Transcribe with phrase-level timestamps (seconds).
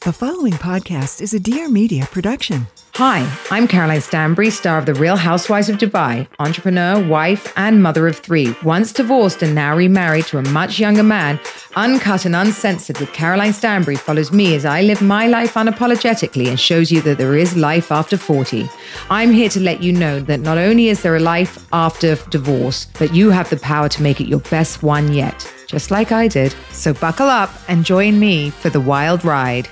[0.00, 2.68] The following podcast is a Dear Media production.
[2.94, 8.06] Hi, I'm Caroline Stanbury, star of The Real Housewives of Dubai, entrepreneur, wife, and mother
[8.06, 8.54] of three.
[8.62, 11.40] Once divorced and now remarried to a much younger man,
[11.74, 16.58] Uncut and Uncensored with Caroline Stanbury follows me as I live my life unapologetically and
[16.60, 18.68] shows you that there is life after 40.
[19.10, 22.86] I'm here to let you know that not only is there a life after divorce,
[23.00, 26.28] but you have the power to make it your best one yet, just like I
[26.28, 26.54] did.
[26.70, 29.68] So buckle up and join me for the wild ride.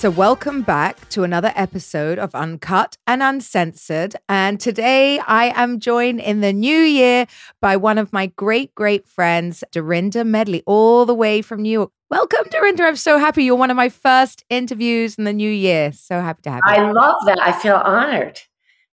[0.00, 4.16] So, welcome back to another episode of Uncut and Uncensored.
[4.30, 7.26] And today I am joined in the new year
[7.60, 11.90] by one of my great, great friends, Dorinda Medley, all the way from New York.
[12.08, 12.84] Welcome, Dorinda.
[12.84, 13.44] I'm so happy.
[13.44, 15.92] You're one of my first interviews in the new year.
[15.92, 16.72] So happy to have you.
[16.72, 17.38] I love that.
[17.38, 18.40] I feel honored.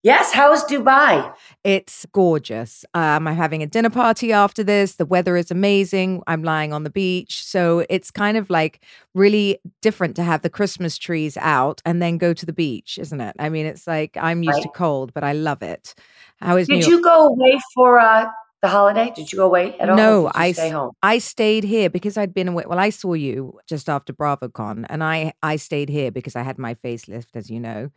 [0.05, 0.33] Yes.
[0.35, 1.35] How is Dubai?
[1.65, 2.85] It's gorgeous.
[2.93, 4.97] Um, I'm having a dinner party after this.
[4.97, 6.23] The weather is amazing.
[6.27, 7.43] I'm lying on the beach.
[7.43, 8.83] So it's kind of like
[9.15, 13.19] really different to have the Christmas trees out and then go to the beach, isn't
[13.21, 13.35] it?
[13.39, 14.63] I mean, it's like I'm used Right.
[14.65, 15.95] to cold, but I love it.
[16.37, 18.27] How is Did you go away for uh,
[18.65, 19.13] the holiday?
[19.15, 19.97] Did you go away at all?
[19.97, 20.93] No, I stay home.
[21.03, 22.65] I stayed here because I'd been away.
[22.67, 26.59] Well, I saw you just after BravoCon, and I I stayed here because I had
[26.59, 27.91] my facelift, as you know.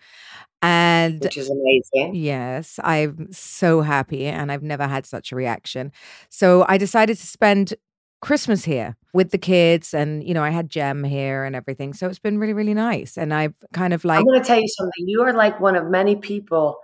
[0.61, 2.15] And Which is amazing.
[2.15, 5.91] yes, I'm so happy, and I've never had such a reaction.
[6.29, 7.73] So I decided to spend
[8.21, 11.93] Christmas here with the kids, and you know, I had Jem here and everything.
[11.93, 13.17] So it's been really, really nice.
[13.17, 15.07] And I've kind of like I'm going to tell you something.
[15.07, 16.77] You are like one of many people.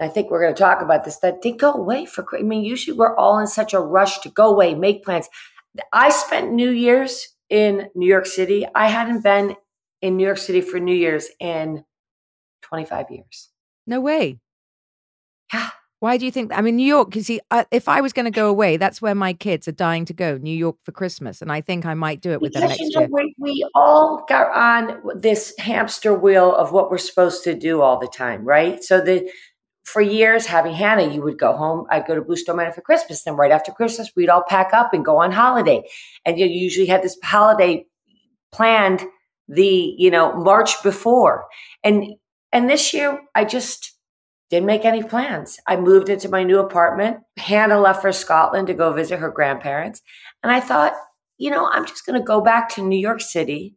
[0.00, 1.18] I think we're going to talk about this.
[1.18, 2.26] That did go away for.
[2.36, 5.28] I mean, usually we're all in such a rush to go away, make plans.
[5.92, 8.66] I spent New Year's in New York City.
[8.74, 9.56] I hadn't been
[10.02, 11.84] in New York City for New Year's in
[12.62, 13.50] 25 years.
[13.86, 14.40] no way.
[15.52, 15.70] Yeah.
[16.00, 16.52] Why do you think?
[16.52, 17.16] I mean, New York.
[17.16, 19.72] You see, uh, if I was going to go away, that's where my kids are
[19.72, 20.36] dying to go.
[20.36, 22.90] New York for Christmas, and I think I might do it with them next you
[22.90, 23.08] know, year.
[23.10, 27.98] we, we all got on this hamster wheel of what we're supposed to do all
[27.98, 28.84] the time, right?
[28.84, 29.30] So the
[29.84, 31.86] for years, having Hannah, you would go home.
[31.90, 33.22] I'd go to Bluestone Manor for Christmas.
[33.22, 35.82] Then right after Christmas, we'd all pack up and go on holiday.
[36.24, 37.84] And you usually had this holiday
[38.52, 39.04] planned
[39.48, 41.46] the you know March before.
[41.82, 42.14] And
[42.52, 43.92] and this year, I just
[44.50, 45.58] didn't make any plans.
[45.66, 47.18] I moved into my new apartment.
[47.36, 50.00] Hannah left for Scotland to go visit her grandparents,
[50.42, 50.94] and I thought
[51.38, 53.74] you know, I'm just going to go back to New York City.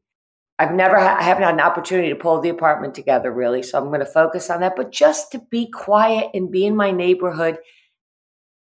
[0.59, 3.61] I've never, ha- I haven't had an opportunity to pull the apartment together really.
[3.61, 6.75] So I'm going to focus on that, but just to be quiet and be in
[6.75, 7.59] my neighborhood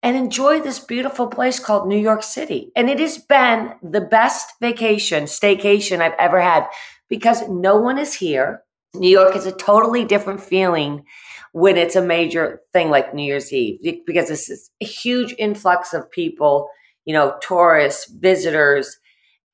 [0.03, 2.71] and enjoy this beautiful place called New York City.
[2.77, 6.67] And it has been the best vacation, staycation I've ever had
[7.09, 8.63] because no one is here.
[8.95, 11.05] New York is a totally different feeling
[11.53, 15.95] when it's a major thing like New Year's Eve because this is a huge influx
[15.95, 16.69] of people,
[17.05, 18.99] you know, tourists, visitors,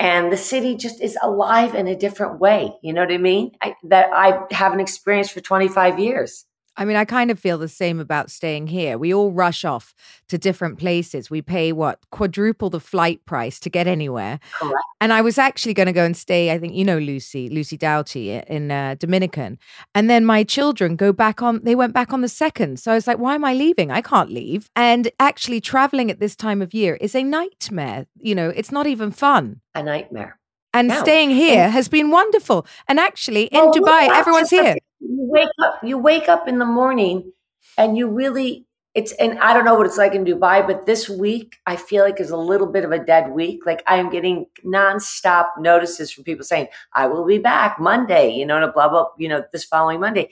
[0.02, 2.74] and the city just is alive in a different way.
[2.82, 3.52] You know what I mean?
[3.62, 6.44] I, that I haven't experienced for 25 years.
[6.76, 8.96] I mean, I kind of feel the same about staying here.
[8.96, 9.94] We all rush off
[10.28, 11.30] to different places.
[11.30, 14.40] We pay what quadruple the flight price to get anywhere.
[14.58, 14.76] Correct.
[15.00, 16.50] And I was actually going to go and stay.
[16.50, 19.58] I think you know Lucy, Lucy Doughty in uh, Dominican.
[19.94, 21.60] And then my children go back on.
[21.62, 22.80] They went back on the second.
[22.80, 23.90] So I was like, why am I leaving?
[23.90, 24.70] I can't leave.
[24.74, 28.06] And actually, traveling at this time of year is a nightmare.
[28.18, 29.60] You know, it's not even fun.
[29.74, 30.38] A nightmare.
[30.74, 31.00] And No.
[31.00, 32.66] staying here has been wonderful.
[32.88, 34.76] And actually, in Dubai, everyone's here.
[35.02, 35.80] That You wake up.
[35.82, 37.32] You wake up in the morning,
[37.78, 38.66] and you really.
[38.94, 42.04] It's and I don't know what it's like in Dubai, but this week I feel
[42.04, 43.64] like is a little bit of a dead week.
[43.66, 48.44] Like I am getting nonstop notices from people saying I will be back Monday, you
[48.46, 50.30] know, and a blah blah, you know, this following Monday.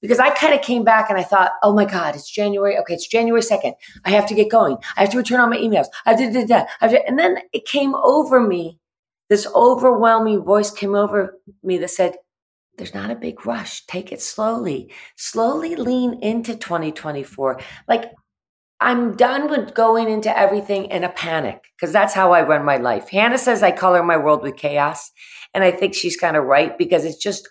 [0.00, 2.78] Because I kind of came back and I thought, oh my God, it's January.
[2.78, 3.74] Okay, it's January 2nd.
[4.04, 4.78] I have to get going.
[4.96, 5.86] I have to return all my emails.
[6.06, 6.66] I did I
[7.08, 8.78] and then it came over me.
[9.28, 12.14] This overwhelming voice came over me that said,
[12.78, 13.84] there's not a big rush.
[13.86, 14.92] Take it slowly.
[15.16, 17.60] Slowly lean into 2024.
[17.86, 18.12] Like
[18.80, 22.76] I'm done with going into everything in a panic because that's how I run my
[22.76, 23.08] life.
[23.08, 25.10] Hannah says I color my world with chaos.
[25.52, 27.48] And I think she's kind of right because it's just,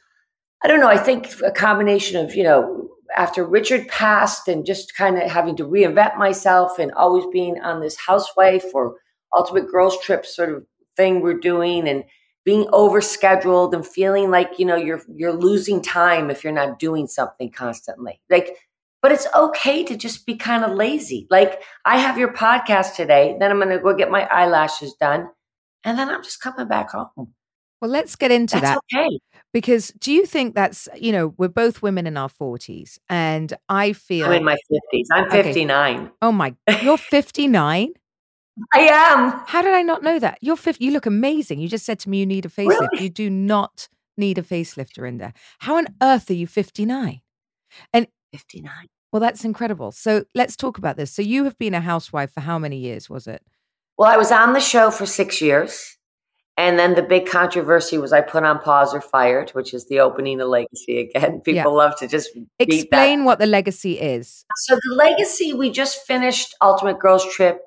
[0.63, 0.90] I don't know.
[0.90, 5.56] I think a combination of, you know, after Richard passed and just kind of having
[5.57, 8.96] to reinvent myself and always being on this housewife or
[9.36, 10.66] ultimate girls trip sort of
[10.96, 12.04] thing we're doing and
[12.48, 17.06] being overscheduled and feeling like you know you're you're losing time if you're not doing
[17.06, 18.56] something constantly like
[19.02, 23.36] but it's okay to just be kind of lazy like i have your podcast today
[23.40, 25.28] then i'm going to go get my eyelashes done
[25.84, 27.34] and then i'm just coming back home
[27.82, 28.80] Well, let's get into that's that.
[28.94, 29.20] okay
[29.54, 33.94] Because do you think that's, you know, we're both women in our 40s, and I
[33.94, 35.44] feel, i'm in my 50s i'm Okay.
[35.44, 37.94] 59 oh my, you're 59?
[38.74, 40.38] I am How did I not know that?
[40.42, 41.59] You're 50, you look amazing.
[41.59, 42.68] You just said to me you need a facelift.
[42.69, 43.04] Really?
[43.04, 43.88] You do not
[44.18, 45.33] need a facelift, in there.
[45.59, 47.21] How on earth are you 59?
[47.94, 48.71] And 59.
[49.12, 49.92] well, that's incredible.
[49.92, 51.12] So let's talk about this.
[51.12, 53.42] So you have been a housewife for how many years was it?
[53.98, 55.98] Well, I was on the show for six years.
[56.59, 60.00] And then the big controversy was I put on pause or fired, which is the
[60.00, 61.39] opening of Legacy again.
[61.45, 61.77] People Yeah.
[61.77, 62.30] love to just.
[62.57, 64.44] Explain what the legacy is.
[64.57, 67.62] So the Legacy, we just finished Ultimate Girls Trip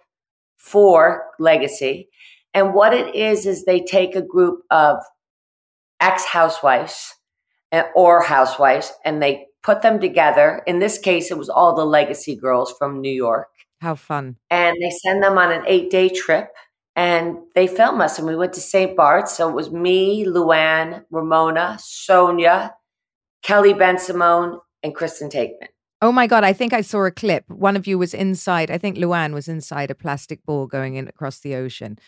[0.60, 2.08] for Legacy.
[2.54, 4.98] And what it is, is they take a group of
[6.00, 7.14] ex housewives
[7.94, 10.62] or housewives and they put them together.
[10.66, 13.48] In this case, it was all the Legacy girls from New York.
[13.80, 14.36] How fun.
[14.50, 16.48] and they send them on an eight day trip
[16.96, 21.02] and they film us and we went to st bart's so it was me luann
[21.10, 22.72] ramona sonja
[23.42, 25.68] kelly bensimon and kristen taekman
[26.02, 27.44] Oh my God, I think I saw a clip.
[27.50, 31.06] One of you was inside, I think Luann was inside a plastic ball going in
[31.08, 31.98] across the ocean.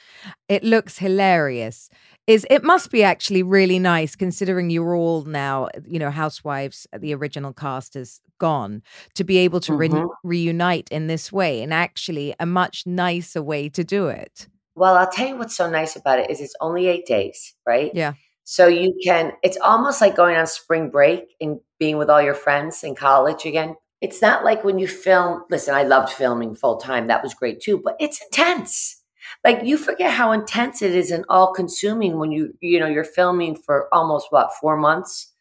[0.49, 1.91] It looks hilarious.
[2.27, 7.13] Is it must be actually really nice considering you're all now, you know, housewives, the
[7.15, 8.83] original cast is gone,
[9.15, 10.09] to be able to re- Mhm.
[10.25, 14.49] reunite in this way and actually a much nicer way to do it.
[14.75, 17.91] well i'll tell you what's so nice about it is it's only eight days right
[17.95, 18.15] Yeah.
[18.45, 22.33] so you can it's almost like going on spring break and being with all your
[22.35, 26.77] friends in college again it's not like when you film listen i loved filming full
[26.77, 27.07] time.
[27.07, 28.99] That was great too but it's intense.
[29.45, 33.05] Like you forget how intense it is and all consuming when you you know you're
[33.05, 35.33] filming for almost what four months?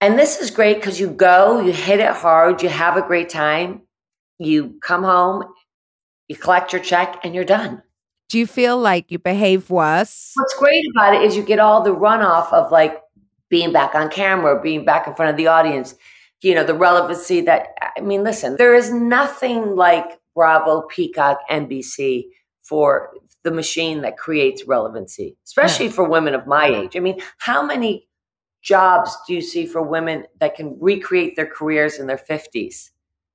[0.00, 3.30] And this is great because you go you hit it hard you have a great
[3.30, 3.82] time
[4.38, 5.44] you come home
[6.28, 7.82] you collect your check and you're done.
[8.28, 10.32] Do you feel like you behave worse?
[10.34, 13.00] What's great about it is you get all the runoff of like
[13.50, 15.94] being back on camera, being back in front of the audience,
[16.44, 22.24] you know, the relevancy that, I mean, listen, there is nothing like Bravo, Peacock, NBC
[22.62, 23.14] for
[23.44, 26.96] the machine that creates relevancy, especially for women of my age.
[26.96, 28.08] I mean, how many
[28.62, 32.90] jobs do you see for women that can recreate their careers in their 50s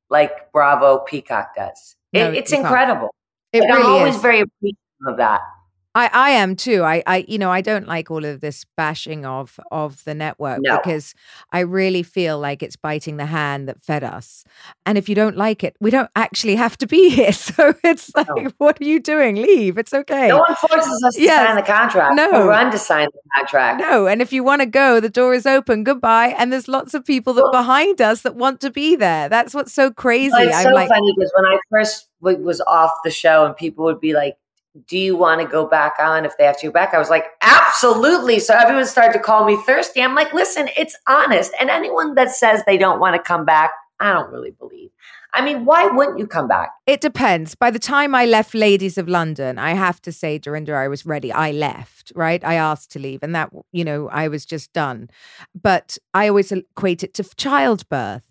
[0.10, 1.96] like Bravo, Peacock does?
[2.14, 3.14] It, it's incredible.
[3.54, 4.22] It really I'm always is.
[4.22, 4.78] very appreciative
[5.08, 5.42] of that.
[5.96, 6.84] I, I am too.
[6.84, 10.60] I, I, you know, I don't like all of this bashing of of the network
[10.62, 10.78] No.
[10.78, 11.16] because
[11.52, 14.44] I really feel like it's biting the hand that fed us.
[14.86, 17.32] And if you don't like it, we don't actually have to be here.
[17.34, 18.52] So it's like, No.
[18.60, 19.36] what are you doing?
[19.38, 19.80] Leave.
[19.80, 20.28] It's okay.
[20.28, 22.16] No one forces us to sign the contract.
[22.16, 22.30] No.
[22.32, 23.82] We run to sign the contract.
[23.82, 25.84] No, and if you want to go, the door is open.
[25.84, 26.36] Goodbye.
[26.38, 29.28] And there's lots of people that Well- behind us that want to be there.
[29.28, 30.36] That's what's so crazy.
[30.38, 33.86] It's I'm so like, funny because when I first was off the show and people
[33.86, 34.38] would be like,
[34.88, 36.94] do you want to go back on if they have to go back?
[36.94, 38.40] I was like, absolutely.
[38.40, 40.02] So everyone started to call me thirsty.
[40.02, 41.52] I'm like, listen, it's honest.
[41.60, 44.92] And anyone that says they don't want to come back, I don't really believe.
[45.34, 46.72] I mean, why wouldn't you come back?
[46.88, 47.54] It depends.
[47.54, 51.06] By the time I left Ladies of London, I have to say, Dorinda, I was
[51.06, 51.32] ready.
[51.32, 52.44] I left, right?
[52.44, 55.10] I asked to leave, and that, you know, I was just done.
[55.54, 58.29] But I always equate it to childbirth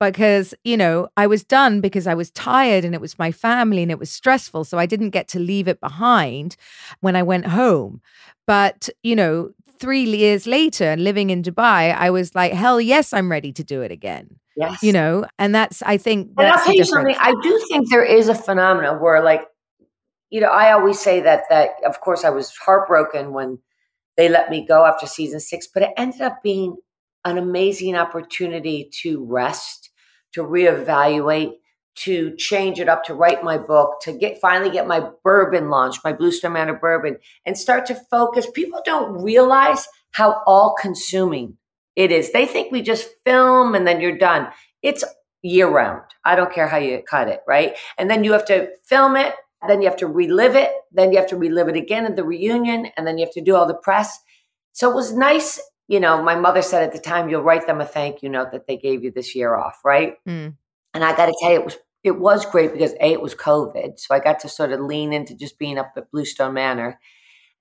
[0.00, 3.82] because, you know, I was done because I was tired and it was my family
[3.82, 4.64] and it was stressful.
[4.64, 6.56] So I didn't get to leave it behind
[7.00, 8.00] when I went home.
[8.46, 13.12] But, you know, three years later and living in Dubai, I was like, hell yes,
[13.12, 14.38] I'm ready to do it again.
[14.56, 14.82] Yes.
[14.82, 17.16] You know, and that's, I think And I'll tell you something.
[17.18, 19.42] I do think there is a phenomenon where, like,
[20.30, 23.58] you know, I always say that that of course I was heartbroken when
[24.16, 26.76] they let me go after season six, but it ended up being
[27.26, 29.90] an amazing opportunity to rest,
[30.32, 31.54] to reevaluate,
[31.96, 36.00] to change it up, to write my book, to get finally get my bourbon launched,
[36.04, 38.46] my Bluestone Manor bourbon, and start to focus.
[38.54, 41.56] People don't realize how all consuming
[41.96, 42.32] it is.
[42.32, 44.48] They think we just film and then you're done.
[44.82, 45.04] It's
[45.42, 46.02] year round.
[46.24, 47.76] I don't care how you cut it, right?
[47.98, 49.34] And then you have to film it,
[49.66, 52.24] then you have to relive it, then you have to relive it again at the
[52.24, 54.18] reunion, and then you have to do all the press.
[54.72, 55.60] So it was nice.
[55.88, 58.52] You know, my mother said at the time, you'll write them a thank you note
[58.52, 60.14] that they gave you this year off, right?
[60.26, 60.56] Mm.
[60.94, 63.34] And I got to tell you, it was it was great because a it was
[63.34, 66.98] COVID, so I got to sort of lean into just being up at Bluestone Manor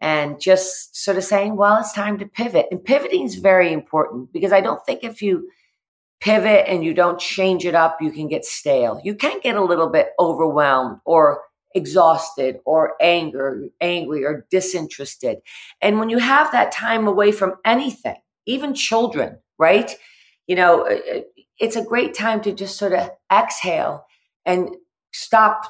[0.01, 2.67] and just sort of saying, well, it's time to pivot.
[2.69, 5.49] And pivoting is very important because I don't think if you
[6.19, 8.99] pivot and you don't change it up, you can get stale.
[9.03, 11.41] You can get a little bit overwhelmed or
[11.75, 15.39] exhausted or anger, angry or disinterested.
[15.81, 18.15] And when you have that time away from anything,
[18.47, 19.95] even children, right?
[20.47, 21.21] You know, uh,
[21.59, 24.05] it's a great time to just sort of exhale
[24.45, 24.69] and
[25.13, 25.65] stop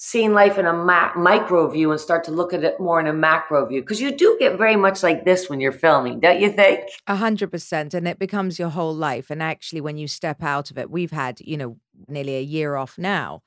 [0.00, 3.08] seeing life in a ma- micro view and start to look at it more in
[3.08, 6.40] a macro view because you do get very much like this when you're filming don't
[6.40, 9.28] you think A hundred percent, and it becomes your whole life.
[9.28, 12.76] And actually, when you step out of it, we've had, you know, nearly a year
[12.76, 13.42] off now.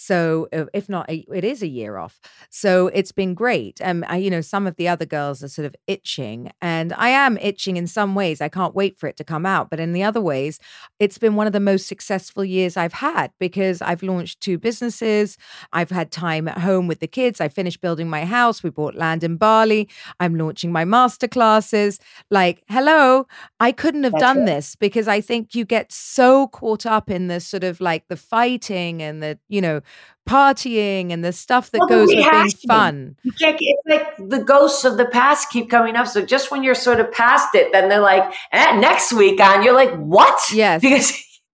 [0.00, 2.20] So, uh, if not, it is a year off.
[2.48, 3.80] So, it's been great.
[3.82, 7.36] Um, you know, some of the other girls are sort of itching, and I am
[7.38, 8.40] itching in some ways.
[8.40, 9.70] I can't wait for it to come out.
[9.70, 10.58] But in the other ways,
[10.98, 15.36] it's been one of the most successful years I've had because I've launched two businesses.
[15.72, 17.40] I've had time at home with the kids.
[17.40, 18.62] I finished building my house.
[18.62, 19.88] We bought land in Bali.
[20.18, 21.98] I'm launching my master classes.
[22.30, 23.26] Like, hello,
[23.58, 27.28] I couldn't have That's done this because I think you get so caught up in
[27.28, 29.80] the sort of like the fighting and the, you know,
[30.28, 33.16] partying and the stuff that well, goes with being fun.
[33.24, 36.06] it's like the ghosts of the past keep coming up.
[36.06, 39.62] So just when you're sort of past it, then they're like, eh, next week on,
[39.62, 40.40] you're like, what?
[40.52, 40.82] Yes.
[40.82, 41.12] Because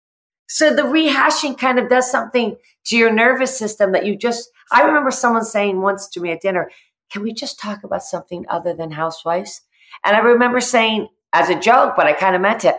[0.48, 4.82] so the rehashing kind of does something to your nervous system that you just, I
[4.82, 6.70] remember someone saying once to me at dinner,
[7.12, 9.60] can we just talk about something other than housewives?
[10.04, 12.76] And I remember saying as a joke, but I kind of meant it.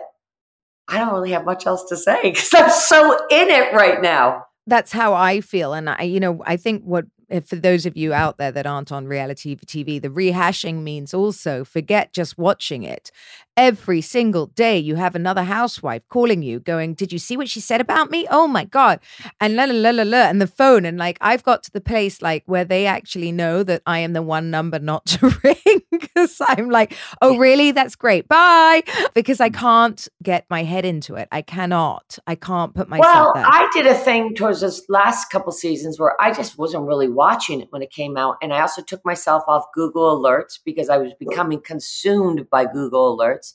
[0.88, 4.45] I don't really have much else to say because I'm so in it right now
[4.66, 5.72] that's how I feel.
[5.72, 8.66] And I, you know, I think what eh, for those of you out there that
[8.66, 13.10] aren't on reality TV, the rehashing means also forget just watching it
[13.56, 17.60] every single day you have another housewife calling you going did you see what she
[17.60, 18.26] said about me?
[18.30, 19.00] Oh my god.
[19.40, 21.80] And la la la la la and the phone and like i've got to the
[21.80, 25.82] place like where they actually know that i am the one number not to ring
[25.90, 27.72] because i'm like oh really?
[27.72, 28.28] That's great.
[28.28, 28.82] Bye.
[29.14, 29.54] Because i mm.
[29.54, 31.28] can't get my head into it.
[31.32, 32.18] I cannot.
[32.26, 33.44] I can't put myself well there.
[33.46, 37.60] i did a thing towards this last couple seasons where i just wasn't really watching
[37.60, 40.96] it when it came out and i also took myself off google alerts because i
[40.96, 43.45] was becoming consumed by google alerts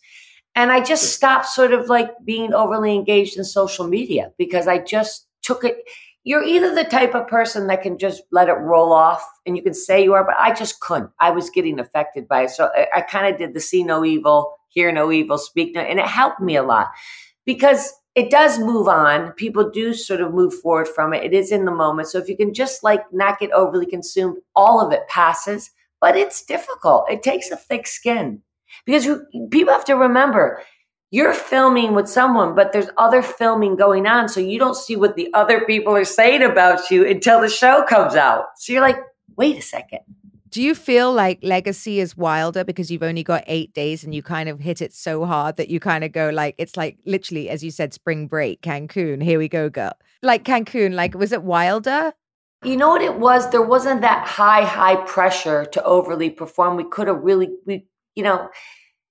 [0.55, 4.79] and I just stopped sort of like being overly engaged in social media because I
[4.79, 5.77] just took it.
[6.23, 9.63] You're either the type of person that can just let it roll off and you
[9.63, 11.09] can say you are, but I just couldn't.
[11.19, 12.51] I was getting affected by it.
[12.51, 15.81] So I, I kind of did the see no evil, hear no evil, speak no,
[15.81, 16.89] and it helped me a lot
[17.45, 19.31] because it does move on.
[19.31, 21.23] People do sort of move forward from it.
[21.23, 22.09] It is in the moment.
[22.09, 25.71] So if you can just like not get overly consumed, all of it passes,
[26.01, 27.09] but it's difficult.
[27.09, 28.41] It takes a thick skin.
[28.85, 29.07] Because
[29.49, 30.61] people have to remember,
[31.11, 34.29] you're filming with someone, but there's other filming going on.
[34.29, 37.83] So you don't see what the other people are saying about you until the show
[37.83, 38.45] comes out.
[38.57, 38.97] So you're like,
[39.35, 39.99] wait a second.
[40.49, 44.21] Do you feel like Legacy is wilder because you've only got eight days and you
[44.21, 47.49] kind of hit it so hard that you kind of go like, it's like literally,
[47.49, 49.93] as you said, spring break, Cancun, here we go, girl.
[50.21, 52.13] Like Cancun, like, was it wilder?
[52.63, 53.49] You know what it was?
[53.49, 56.75] There wasn't that high, high pressure to overly perform.
[56.75, 58.49] We could have really, we you know,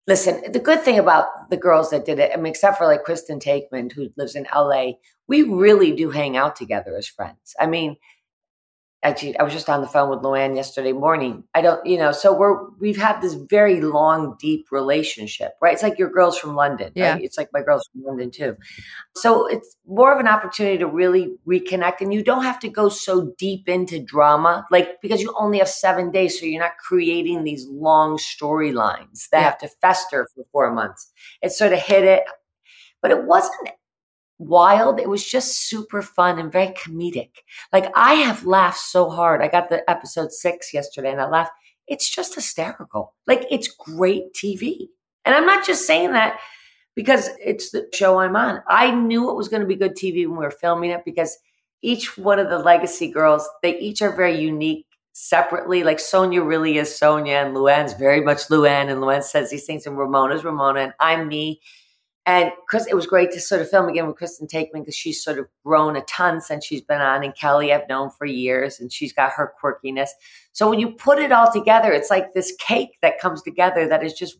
[0.07, 3.05] listen, the good thing about the girls that did it, I mean, except for like
[3.05, 4.93] Kristen Taekman, who lives in LA,
[5.29, 7.55] we really do hang out together as friends.
[7.59, 7.97] I mean,
[9.03, 11.45] actually i was just on the phone with luann yesterday morning.
[11.55, 15.73] I don't you know so we're we've had this very long deep relationship right?
[15.73, 17.13] It's like your girls from london yeah.
[17.13, 17.25] Right?
[17.25, 18.57] it's like my girls from london too.
[19.17, 22.89] So it's more of an opportunity to really reconnect and you don't have to go
[22.89, 27.45] so deep into drama like because you only have seven days so you're not creating
[27.45, 29.45] these long storylines that yeah.
[29.45, 31.13] have to fester for four months.
[31.43, 32.25] It sort of hit it.
[33.03, 33.71] But it wasn't
[34.41, 34.99] wild.
[34.99, 37.31] It was just super fun and very comedic.
[37.73, 39.43] Like I have laughed so hard.
[39.43, 41.53] I got the episode six yesterday and I laughed.
[41.87, 43.15] It's just hysterical.
[43.27, 44.89] Like it's great TV.
[45.25, 46.41] And I'm not just saying that
[46.97, 48.63] because it's the show I'm on.
[48.67, 51.37] I knew it was going to be good TV when we were filming it because
[51.83, 55.85] each one of the legacy girls, they each are very unique separately.
[55.85, 59.87] Like Sonja really is Sonja and Luann's very much Luann and Luann says these things
[59.87, 61.61] and Ramona's Ramona and I'm me
[62.27, 65.23] and Chris, it was great to sort of film again with Kristen Taekman because she's
[65.23, 67.25] sort of grown a ton since she's been on.
[67.25, 70.11] And Kelly, I've known for years, and she's got her quirkiness.
[70.53, 74.05] So when you put it all together, it's like this cake that comes together that
[74.05, 74.37] is just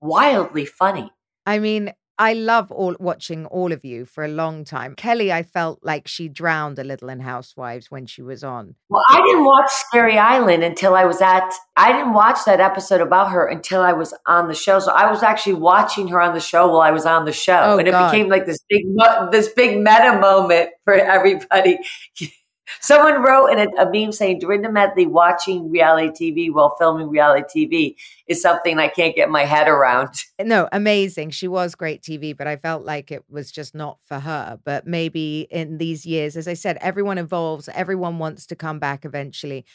[0.00, 1.10] wildly funny.
[1.46, 4.94] I mean, I love all watching all of you for a long time.
[4.94, 8.74] Kelly, I felt like she drowned a little in Housewives when she was on.
[8.90, 13.00] Well, I didn't watch Scary Island until I was at I didn't watch that episode
[13.00, 14.80] about her until I was on the show.
[14.80, 17.58] So I was actually watching her on the show while I was on the show.
[17.58, 18.08] Oh, and God.
[18.08, 18.84] it became like this big
[19.32, 21.78] this big meta moment for everybody.
[22.78, 27.66] Someone wrote in a, a, meme saying Dorinda Medley watching reality TV while filming reality
[27.66, 27.96] TV
[28.28, 30.14] is something I can't get my head around.
[30.42, 31.30] No, amazing.
[31.30, 34.58] She was great TV, but I felt like it was just not for her.
[34.64, 39.04] But maybe in these years, as I said, everyone evolves, everyone wants to come back
[39.04, 39.66] eventually.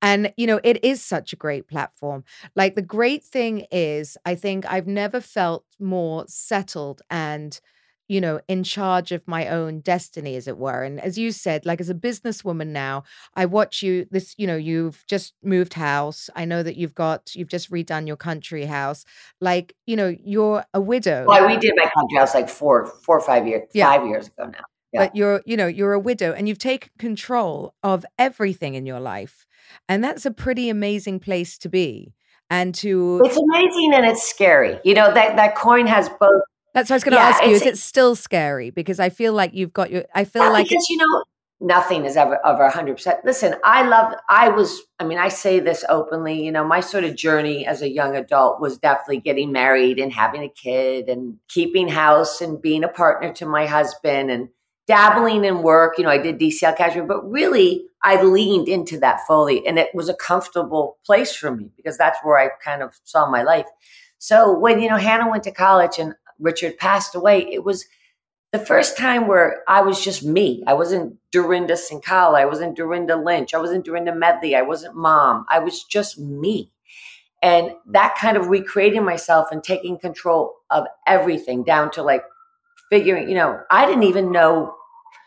[0.00, 2.24] And, you know, it is such a great platform.
[2.56, 7.60] Like the great thing is, I think I've never felt more settled and
[8.08, 10.82] you know, in charge of my own destiny, as it were.
[10.82, 14.56] And as you said, like as a businesswoman now, I watch you this, you know,
[14.56, 16.28] you've just moved house.
[16.36, 19.04] I know that you've got, you've just redone your country house.
[19.40, 21.24] Like, you know, you're a widow.
[21.26, 23.86] Well, we did my country house like four, four or five years, yeah.
[23.86, 24.64] five years ago now.
[24.92, 25.06] yeah.
[25.06, 29.00] but you're, you know, you're a widow and you've taken control of everything in your
[29.00, 29.46] life.
[29.88, 32.14] And that's a pretty amazing place to be.
[32.50, 34.78] And to It's amazing and it's scary.
[34.84, 36.42] You know, that that coin has both
[36.74, 37.50] that's what I was going to yeah, ask you.
[37.50, 38.70] Is it still scary?
[38.70, 40.04] Because I feel like you've got your.
[40.14, 41.24] I feel like because you know
[41.60, 43.24] nothing is ever over 100%.
[43.24, 47.04] Listen, I love, I was, I mean, I say this openly, you know, my sort
[47.04, 51.38] of journey as a young adult was definitely getting married and having a kid and
[51.48, 54.48] keeping house and being a partner to my husband and
[54.86, 55.96] dabbling in work.
[55.96, 59.88] You know, I did DCL cashmere, but really I leaned into that fully and it
[59.94, 63.66] was a comfortable place for me because that's where I kind of saw my life.
[64.18, 67.86] So when, you know, Hannah went to college and Richard passed away, it was,
[68.54, 70.62] the first time where I was just me.
[70.64, 72.36] I wasn't Dorinda Cinkala.
[72.36, 73.52] I wasn't Dorinda Lynch.
[73.52, 74.54] I wasn't Dorinda Medley.
[74.54, 75.44] I wasn't mom.
[75.50, 76.70] I was just me.
[77.42, 82.22] And that kind of recreating myself and taking control of everything down to like
[82.90, 84.72] figuring, you know, I didn't even know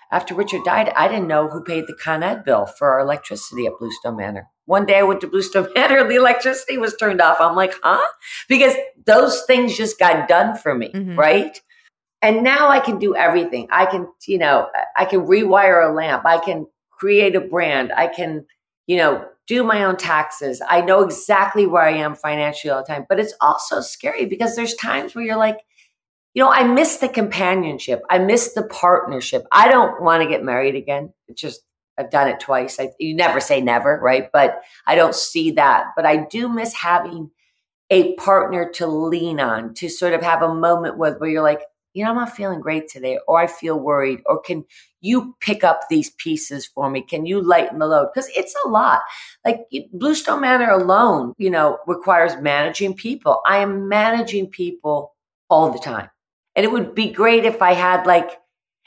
[0.10, 3.66] after Richard died, I didn't know who paid the Con Ed bill for our electricity
[3.66, 4.48] at Bluestone Manor.
[4.68, 7.38] One day I went to Bluestone Manor, the electricity was turned off.
[7.40, 8.06] I'm like, huh?
[8.48, 11.18] Because those things just got done for me, mm-hmm.
[11.18, 11.60] right?
[12.22, 13.68] And now I can do everything.
[13.72, 16.26] I can, you know, I can rewire a lamp.
[16.26, 17.94] I can create a brand.
[17.96, 18.46] I can,
[18.88, 20.62] you know, do my own taxes.
[20.68, 23.06] I know exactly where I am financially all the time.
[23.08, 25.60] But it's also scary because there's times where you're like,
[26.34, 28.02] you know, I miss the companionship.
[28.10, 29.48] I miss the partnership.
[29.52, 31.14] I don't want to get married again.
[31.28, 31.62] It's just,
[31.98, 32.80] I've done it twice.
[32.80, 34.30] I, you never say never, right?
[34.32, 35.94] But I don't see that.
[35.96, 37.32] But I do miss having
[37.90, 41.62] a partner to lean on, to sort of have a moment with where you're like,
[41.94, 44.66] you know, I'm not feeling great today, or I feel worried, or can
[45.02, 47.02] you pick up these pieces for me?
[47.02, 48.10] Can you lighten the load?
[48.14, 49.02] Because it's a lot.
[49.44, 49.62] Like
[49.94, 53.42] Bluestone Manor alone, you know, requires managing people.
[53.48, 55.16] I am managing people
[55.50, 56.10] all the time.
[56.56, 58.30] And it would be great if I had like,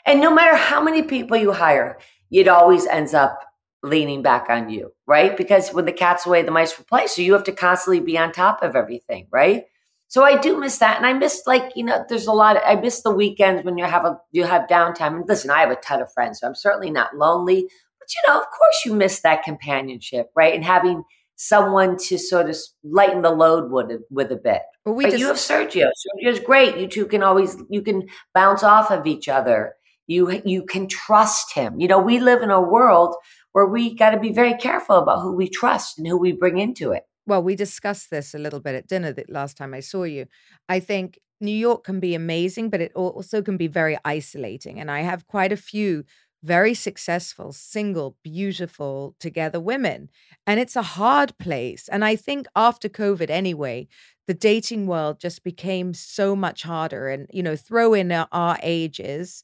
[0.07, 1.99] and no matter how many people you hire,
[2.31, 3.45] it always ends up
[3.83, 5.37] leaning back on you, right?
[5.37, 7.07] Because when the cat's away, the mice will play.
[7.07, 9.65] So you have to constantly be on top of everything, right?
[10.09, 10.97] So I do miss that.
[10.97, 13.79] And I miss like, you know, there's a lot of, I miss the weekends when
[13.79, 15.17] you have a, you have downtime.
[15.17, 17.63] And listen, I have a ton of friends, so I'm certainly not lonely,
[17.99, 20.55] but you know, of course you miss that companionship, right?
[20.55, 21.05] And having
[21.37, 24.61] someone to sort of lighten the load with, with a bit.
[24.85, 25.89] Well, we but just, you have Sergio.
[26.23, 26.77] Sergio's great.
[26.77, 29.75] You two can always, you can bounce off of each other.
[30.11, 31.81] You, you can trust him.
[31.81, 33.15] You know, we live in a world
[33.53, 36.59] where we got to be very careful about who we trust and who we bring
[36.59, 39.81] into it well, we discussed this a little bit at dinner the last time I
[39.81, 40.27] saw you.
[40.69, 44.81] I think New York can be amazing, but it also can be very isolating.
[44.81, 46.05] And I have quite a few
[46.43, 50.09] very successful, single, beautiful, together women.
[50.47, 51.89] And it's a hard place.
[51.89, 53.89] And I think after COVID, anyway,
[54.27, 57.09] the dating world just became so much harder.
[57.09, 59.43] And, you know, throw in our ages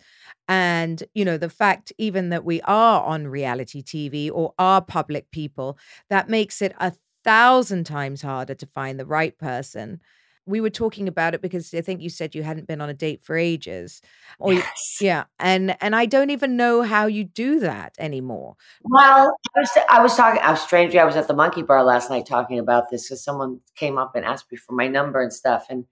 [0.48, 5.30] and, you know, the fact even that we are on reality TV or are public
[5.30, 5.78] people,
[6.08, 6.92] that makes it a
[7.24, 10.00] thousand times harder to find the right person.
[10.46, 12.94] We were talking about it because I think you said you hadn't been on a
[12.94, 14.00] date for ages.
[14.38, 14.98] Or yes.
[15.00, 18.56] yeah, and and I don't even know how you do that anymore.
[18.84, 20.40] Well, I was I was talking.
[20.42, 23.22] I was strangely I was at the Monkey Bar last night talking about this because
[23.24, 25.84] someone came up and asked me for my number and stuff, and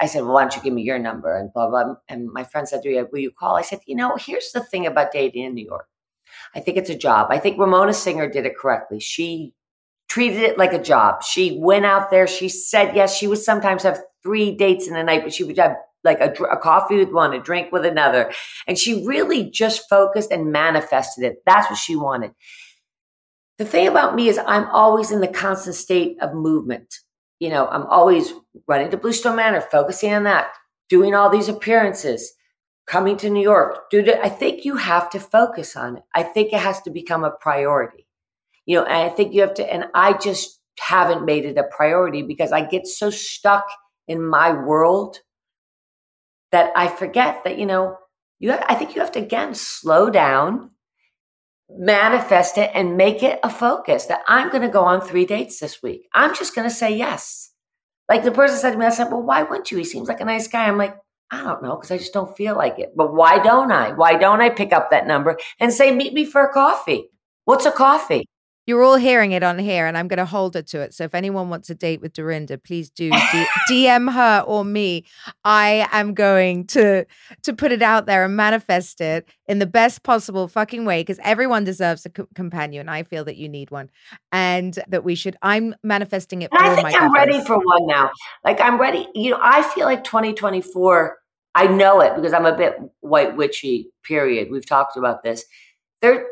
[0.00, 1.94] I said, well, why don't you give me your number and blah blah.
[2.08, 3.56] And my friend said to me, will you call?
[3.56, 5.86] I said, you know, here's the thing about dating in New York.
[6.54, 7.28] I think it's a job.
[7.30, 9.00] I think Ramona Singer did it correctly.
[9.00, 9.54] She
[10.12, 11.22] treated it like a job.
[11.22, 12.26] She went out there.
[12.26, 13.16] She said yes.
[13.16, 16.30] She would sometimes have three dates in a night, but she would have like a,
[16.44, 18.30] a, coffee with one, a drink with another.
[18.66, 21.36] And she really just focused and manifested it.
[21.46, 22.32] That's what she wanted.
[23.56, 26.94] The thing about me is I'm always in the constant state of movement.
[27.40, 28.34] You know, I'm always
[28.68, 30.48] running to Bluestone Manor, focusing on that,
[30.90, 32.34] doing all these appearances,
[32.86, 33.88] coming to New York.
[33.90, 36.02] Dude, I think you have to focus on it.
[36.14, 38.01] I think it has to become a priority
[38.66, 41.64] you know, and I think you have to, and I just haven't made it a
[41.64, 43.66] priority because I get so stuck
[44.08, 45.18] in my world
[46.50, 47.96] that I forget that, you know,
[48.38, 50.70] you have, I think you have to again slow down,
[51.70, 55.60] manifest it, and make it a focus that I'm going to go on three dates
[55.60, 56.08] this week.
[56.14, 57.50] I'm just going to say yes.
[58.08, 59.78] Like the person said to me, I said, Well, why wouldn't you?
[59.78, 60.66] He seems like a nice guy.
[60.66, 60.96] I'm like,
[61.30, 62.92] I don't know, because I just don't feel like it.
[62.94, 63.92] But why don't I?
[63.92, 67.08] Why don't I pick up that number and say, Meet me for a coffee?
[67.44, 68.26] What's a coffee?
[68.66, 70.94] You're all hearing it on here, and I'm going to hold her to it.
[70.94, 75.04] So if anyone wants a date with Dorinda, please do D- DM her or me.
[75.44, 77.04] I am going to
[77.42, 81.18] to put it out there and manifest it in the best possible fucking way because
[81.24, 82.88] everyone deserves a co- companion.
[82.88, 83.90] I feel that you need one,
[84.30, 85.36] and that we should.
[85.42, 86.50] I'm manifesting it.
[86.52, 88.10] And I think I'm ready for one now.
[88.44, 89.08] Like I'm ready.
[89.14, 91.18] You know, I feel like 2024
[91.54, 94.50] I know it because I'm a bit white witchy, period.
[94.50, 95.44] We've talked about this.
[96.00, 96.26] There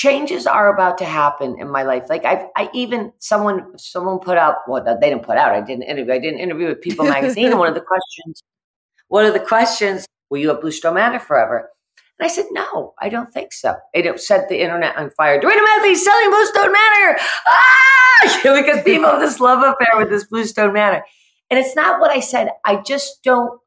[0.00, 2.04] changes are about to happen in my life.
[2.08, 5.52] Like I've, I even someone someone put out well they didn't put out.
[5.52, 6.14] I didn't interview.
[6.14, 7.50] I didn't interview with People Magazine.
[7.50, 8.42] and one of the questions,
[9.08, 11.68] one of the questions, will you have Bluestone Manor forever?
[12.18, 13.74] And I said, no, I don't think so.
[13.92, 15.38] It set the internet on fire.
[15.38, 17.18] Dorena Matthews selling Bluestone Manor.
[17.46, 18.40] Ah!
[18.42, 21.04] because people have this love affair with this Bluestone Manor.
[21.50, 22.50] And it's not what I said.
[22.64, 23.60] I just don't,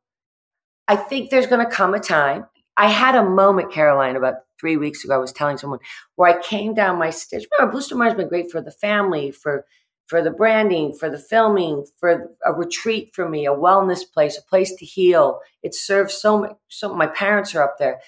[0.87, 2.45] I think there's going to come a time.
[2.75, 5.15] I had a moment, Caroline, about three weeks ago.
[5.15, 5.79] I was telling someone
[6.15, 7.45] where I came down my stairs.
[7.51, 9.65] Remember, Bluestone Manor has been great for the family, for
[10.07, 14.41] for the branding, for the filming, for a retreat for me, a wellness place, a
[14.43, 15.39] place to heal.
[15.63, 16.51] It serves so much.
[16.69, 17.99] So my parents are up there.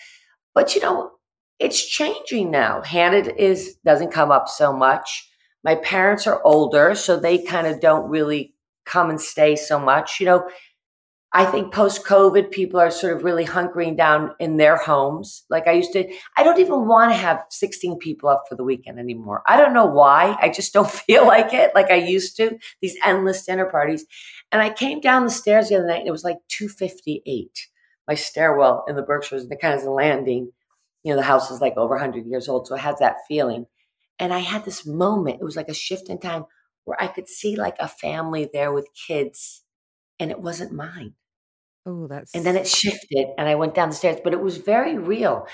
[0.53, 1.11] But you know,
[1.59, 2.81] it's changing now.
[2.81, 5.29] Hannah is doesn't come up so much.
[5.63, 8.53] My parents are older, so they kind of don't really
[8.85, 10.21] come and stay so much.
[10.21, 10.49] You know,
[11.35, 15.43] I think post COVID, people are sort of really hunkering down in their homes.
[15.49, 18.63] Like I used to, I don't even want to have 16 people up for the
[18.63, 19.43] weekend anymore.
[19.45, 20.37] I don't know why.
[20.41, 24.05] I just don't feel like it like I used to, these endless dinner parties.
[24.51, 27.67] And I came down the stairs the other night and it was like 258
[28.07, 30.51] my stairwell in the Berkshires, the kind of landing.
[31.03, 33.65] You know, the house is like over 100 years old, so it has that feeling.
[34.17, 35.39] And I had this moment.
[35.41, 36.45] It was like a shift in time
[36.83, 39.63] where I could see like a family there with kids,
[40.19, 41.13] and it wasn't mine.
[41.85, 42.33] Oh, that's.
[42.33, 45.47] And then it shifted, and I went down the stairs, but it was very real.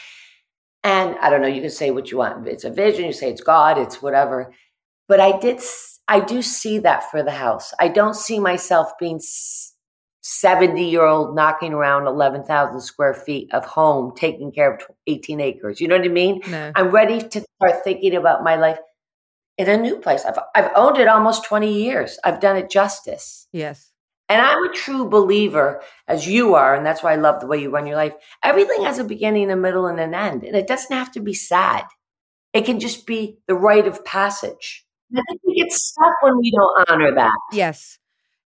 [0.83, 1.47] And I don't know.
[1.47, 2.47] You can say what you want.
[2.47, 3.05] It's a vision.
[3.05, 3.77] You say it's God.
[3.77, 4.53] It's whatever.
[5.07, 5.61] But I did.
[6.07, 7.73] I do see that for the house.
[7.79, 9.19] I don't see myself being
[10.21, 15.81] 70 year old knocking around 11,000 square feet of home, taking care of 18 acres.
[15.81, 16.41] You know what I mean?
[16.47, 16.71] No.
[16.75, 18.79] I'm ready to start thinking about my life
[19.57, 20.25] in a new place.
[20.25, 22.17] I've, I've owned it almost 20 years.
[22.23, 23.47] I've done it justice.
[23.51, 23.90] Yes.
[24.31, 27.61] And I'm a true believer, as you are, and that's why I love the way
[27.61, 28.15] you run your life.
[28.41, 30.45] Everything has a beginning, a middle, and an end.
[30.45, 31.83] And it doesn't have to be sad.
[32.53, 34.85] It can just be the rite of passage.
[35.13, 37.37] I think we get stuck when we don't honor that.
[37.51, 37.99] Yes.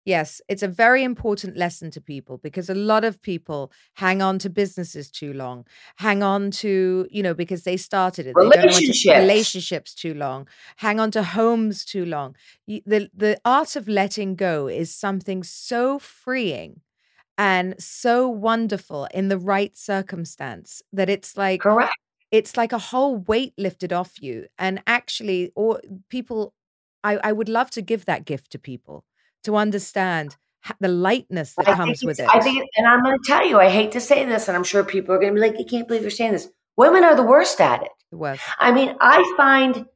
[0.04, 4.38] Yes, it's a very important lesson to people because a lot of people hang on
[4.40, 5.64] to businesses too long,
[5.96, 8.34] hang on to, you know, because they started it.
[8.36, 9.04] Relationships.
[9.04, 12.34] They relationships too long, hang on to homes too long.
[12.66, 16.80] The, the art of letting go is something so freeing
[17.38, 21.94] and so wonderful in the right circumstance that it's like, correct.
[22.32, 24.46] It's like a whole weight lifted off you.
[24.58, 26.54] And actually, or people,
[27.04, 29.04] I, I would love to give that gift to people
[29.44, 30.36] to understand
[30.80, 32.28] the lightness that I comes with it.
[32.32, 34.64] I think, and I'm going to tell you, I hate to say this, and I'm
[34.64, 37.16] sure people are going to be like, "You can't believe you're saying this." Women are
[37.16, 37.90] the worst at it.
[38.10, 39.86] Well, I mean, I find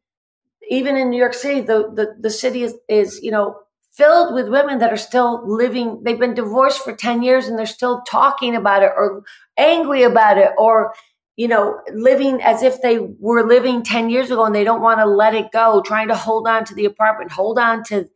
[0.68, 3.60] even in New York City, the the, the city is is you know
[3.92, 6.02] filled with women that are still living.
[6.02, 9.22] They've been divorced for ten years, and they're still talking about it or
[9.56, 10.94] angry about it or
[11.36, 15.00] you know, living as if they were living 10 years ago and they don't want
[15.00, 18.08] to let it go, trying to hold on to the apartment, hold on to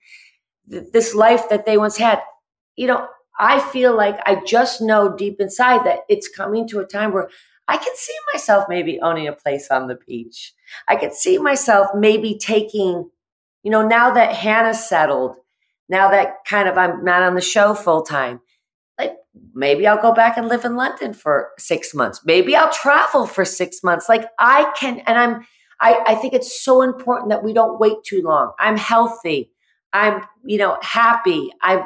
[0.71, 2.21] this life that they once had.
[2.77, 6.87] You know, I feel like I just know deep inside that it's coming to a
[6.87, 7.29] time where
[7.67, 10.53] I can see myself maybe owning a place on the beach.
[10.89, 13.11] I could see myself maybe taking,
[13.63, 15.37] you know, now that Hannah's settled,
[15.89, 18.41] now that kind of I'm not on the show full time,
[18.99, 19.17] like
[19.55, 22.21] maybe I'll go back and live in London for six months.
[22.25, 24.09] Maybe I'll travel for six months.
[24.09, 25.47] Like I can, and I'm,
[25.81, 28.53] I, I think it's so important that we don't wait too long.
[28.59, 29.51] I'm healthy.
[29.93, 31.51] I'm, you know, happy.
[31.63, 31.85] I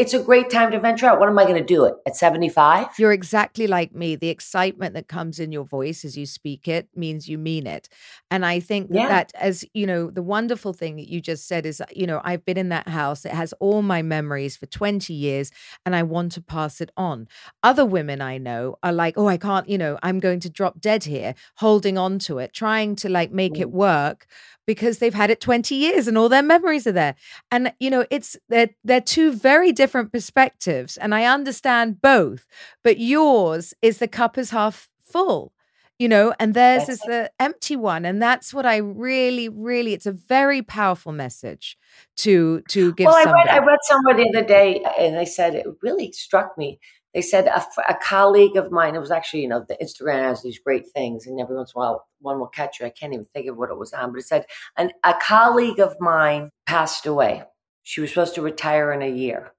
[0.00, 1.20] it's a great time to venture out.
[1.20, 2.98] What am I going to do it at 75?
[2.98, 4.16] You're exactly like me.
[4.16, 7.88] The excitement that comes in your voice as you speak it means you mean it.
[8.30, 9.08] And I think yeah.
[9.08, 12.46] that as, you know, the wonderful thing that you just said is, you know, I've
[12.46, 13.26] been in that house.
[13.26, 15.50] It has all my memories for 20 years
[15.84, 17.28] and I want to pass it on.
[17.62, 20.80] Other women I know are like, oh, I can't, you know, I'm going to drop
[20.80, 23.60] dead here, holding on to it, trying to like make mm.
[23.60, 24.26] it work
[24.70, 27.16] because they've had it 20 years and all their memories are there.
[27.50, 32.46] And you know, it's they're they're two very different perspectives and I understand both,
[32.84, 35.52] but yours is the cup is half full.
[35.98, 39.92] You know, and theirs is the empty one, and that's what I really, really.
[39.92, 41.76] It's a very powerful message
[42.18, 43.04] to to give.
[43.04, 46.56] Well, I read, I read somewhere the other day, and they said it really struck
[46.56, 46.80] me
[47.14, 50.42] they said a, a, colleague of mine, it was actually, you know, the Instagram has
[50.42, 52.86] these great things and every once in a while one will catch you.
[52.86, 54.46] I can't even think of what it was on, but it said
[54.76, 57.42] an, a colleague of mine passed away.
[57.82, 59.52] She was supposed to retire in a year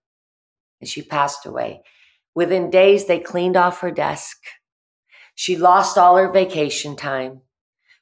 [0.80, 1.82] and she passed away.
[2.34, 4.38] Within days, they cleaned off her desk.
[5.36, 7.42] She lost all her vacation time.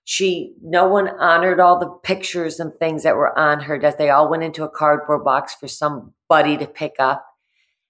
[0.03, 3.97] She, no one honored all the pictures and things that were on her desk.
[3.97, 7.25] They all went into a cardboard box for somebody to pick up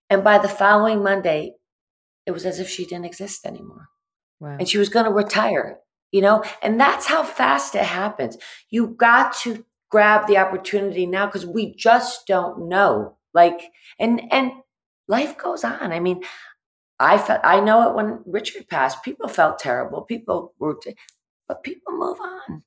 [0.09, 1.53] and by the following Monday,
[2.25, 3.89] it was as if she didn't exist anymore.
[4.39, 4.57] Wow.
[4.59, 5.79] And she was going to retire,
[6.11, 6.43] you know?
[6.61, 8.37] And that's how fast it happens.
[8.69, 13.17] You got to grab the opportunity now because we just don't know.
[13.33, 13.61] Like,
[13.99, 14.51] and, and
[15.07, 15.91] life goes on.
[15.91, 16.23] I mean,
[16.99, 20.01] I felt, I know it when Richard passed, people felt terrible.
[20.01, 20.77] People were,
[21.47, 22.63] but people move on.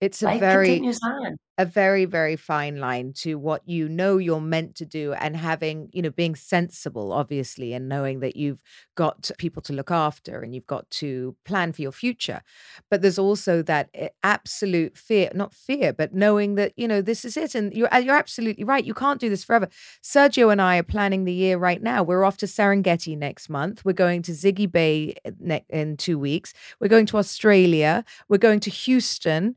[0.00, 1.36] It's a Life very continues on.
[1.60, 5.88] A very very fine line to what you know you're meant to do and having
[5.92, 8.60] you know being sensible obviously and knowing that you've
[8.94, 12.42] got people to look after and you've got to plan for your future.
[12.88, 17.24] But there's also that eh, absolute fear not fear but knowing that you know this
[17.24, 19.68] is it and you're you're absolutely right you can't do this forever.
[20.00, 22.04] Sergio and I are planning the year right now.
[22.04, 23.84] We're off to Serengeti next month.
[23.84, 26.54] We're going to Zighy Bay eh, in 2 weeks.
[26.78, 28.04] We're going to Australia.
[28.28, 29.56] We're going to Houston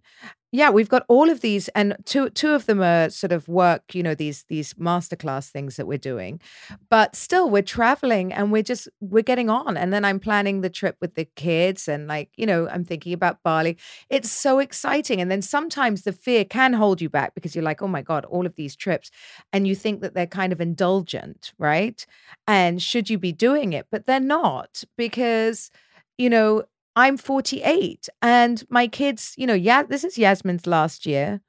[0.54, 3.96] yeah, we've got all of these, and two two of them are sort of work,
[3.96, 6.42] you know, these these masterclass things that we're doing.
[6.90, 9.78] But still, we're traveling and we're just we're getting on.
[9.78, 13.14] And then I'm planning the trip with the kids, and like you know, I'm thinking
[13.14, 13.78] about Bali.
[14.10, 15.22] It's so exciting.
[15.22, 18.26] And then sometimes the fear can hold you back because you're like, oh my god,
[18.26, 19.10] all of these trips,
[19.54, 22.06] and you think that they're kind of indulgent, right?
[22.46, 23.88] And should you be doing it?
[23.90, 25.72] But they're not because
[26.18, 26.64] you know
[26.96, 31.42] I'm 48 and my kids, you know, yeah, this is Yasmin's last year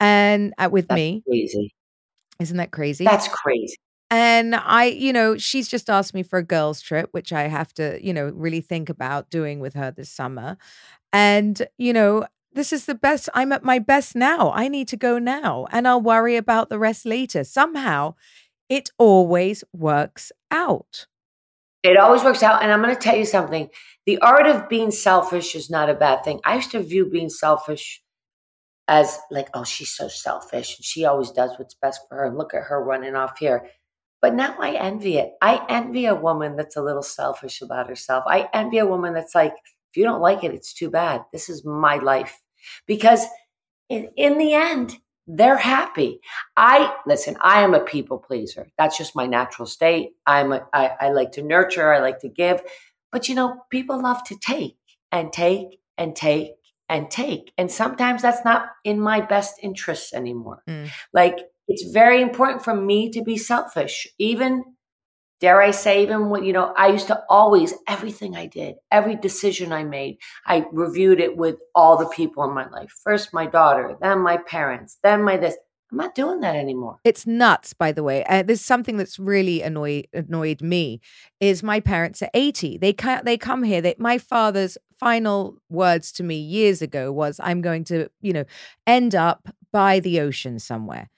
[0.00, 1.22] and uh, with That's me.
[1.26, 1.74] crazy.
[2.40, 3.04] Isn't that crazy?
[3.04, 3.76] That's crazy.
[4.10, 7.74] and I, you know, she's just asked me for a girls' trip, which I have
[7.74, 10.56] to, you know, really think about doing with her this summer.
[11.12, 13.28] And, you know, this is the best.
[13.34, 14.52] I'm at my best now.
[14.52, 17.44] I need to go now and I'll worry about the rest later.
[17.44, 18.14] Somehow
[18.68, 21.06] it always works out.
[21.82, 22.62] It always works out.
[22.62, 23.68] And I'm going to tell you something.
[24.06, 26.40] The art of being selfish is not a bad thing.
[26.44, 28.02] I used to view being selfish
[28.88, 32.24] as like, oh, she's so selfish and she always does what's best for her.
[32.24, 33.68] And look at her running off here.
[34.20, 35.32] But now I envy it.
[35.40, 38.24] I envy a woman that's a little selfish about herself.
[38.26, 41.22] I envy a woman that's like, if you don't like it, it's too bad.
[41.32, 42.40] This is my life.
[42.86, 43.24] Because
[43.88, 44.96] in, in the end,
[45.28, 46.20] they're happy.
[46.56, 48.68] I listen, I am a people pleaser.
[48.78, 50.12] That's just my natural state.
[50.26, 52.62] I'm a, I, I like to nurture, I like to give.
[53.12, 54.78] But you know, people love to take
[55.12, 56.52] and take and take
[56.88, 57.52] and take.
[57.58, 60.62] And sometimes that's not in my best interests anymore.
[60.66, 60.90] Mm.
[61.12, 61.38] Like
[61.68, 64.64] it's very important for me to be selfish, even
[65.40, 69.16] dare I say, even when, you know, I used to always, everything I did, every
[69.16, 72.92] decision I made, I reviewed it with all the people in my life.
[73.04, 75.56] First my daughter, then my parents, then my this.
[75.90, 76.98] I'm not doing that anymore.
[77.02, 78.22] It's nuts, by the way.
[78.24, 81.00] Uh, there's something that's really annoyed annoyed me.
[81.40, 82.76] Is my parents are 80.
[82.76, 83.80] They ca- they come here.
[83.80, 88.44] They, my father's final words to me years ago was, "I'm going to, you know,
[88.86, 91.08] end up by the ocean somewhere."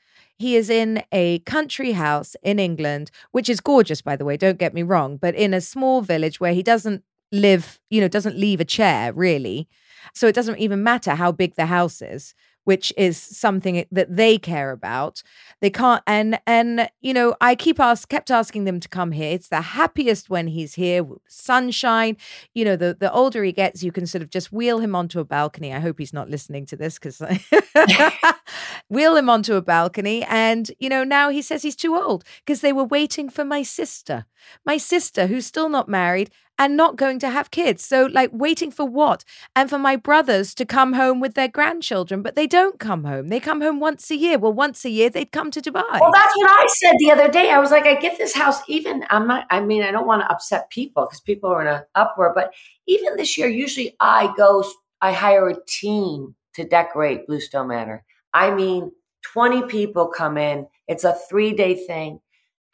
[0.40, 4.38] He is in a country house in England, which is gorgeous, by the way.
[4.38, 8.08] Don't get me wrong, but in a small village where he doesn't live, you know,
[8.08, 9.68] doesn't leave a chair really.
[10.14, 12.34] So it doesn't even matter how big the house is
[12.70, 15.24] which is something that they care about.
[15.60, 19.32] They can't and and you know, I keep ask kept asking them to come here.
[19.32, 22.16] It's the happiest when he's here, sunshine.
[22.54, 25.18] You know, the the older he gets, you can sort of just wheel him onto
[25.18, 25.74] a balcony.
[25.74, 27.20] I hope he's not listening to this because
[28.88, 30.22] wheel him onto a balcony.
[30.24, 33.64] And, you know, now he says he's too old because they were waiting for my
[33.64, 34.26] sister,
[34.64, 36.30] my sister who's still not married
[36.60, 37.82] and not going to have kids.
[37.82, 39.24] So, like, waiting for what?
[39.56, 43.28] And for my brothers to come home with their grandchildren, but they don't come home.
[43.28, 44.38] They come home once a year.
[44.38, 45.98] Well, once a year, they'd come to Dubai.
[45.98, 47.50] Well, that's what I said the other day.
[47.50, 50.20] I was like, I get this house even, I'm not, I mean, I don't want
[50.20, 52.52] to upset people because people are in an uproar, but
[52.86, 54.62] even this year, usually I go,
[55.00, 58.04] I hire a team to decorate Bluestone Manor.
[58.34, 58.92] I mean,
[59.22, 60.66] 20 people come in.
[60.88, 62.20] It's a three day thing.